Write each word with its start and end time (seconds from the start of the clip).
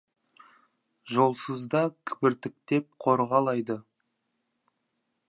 Жолсызда 1.17 1.83
кібіртіктеп 2.11 2.89
қорғалайды. 3.05 3.79